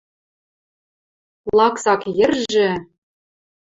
Лаксак 1.57 2.01
йӹржӹ... 2.17 2.69